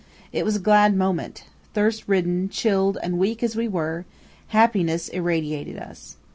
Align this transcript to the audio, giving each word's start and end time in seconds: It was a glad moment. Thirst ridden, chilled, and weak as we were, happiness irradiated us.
It 0.33 0.43
was 0.45 0.55
a 0.55 0.59
glad 0.59 0.97
moment. 0.97 1.43
Thirst 1.75 2.07
ridden, 2.07 2.49
chilled, 2.49 2.97
and 3.03 3.19
weak 3.19 3.43
as 3.43 3.55
we 3.55 3.67
were, 3.67 4.05
happiness 4.47 5.09
irradiated 5.09 5.77
us. 5.77 6.17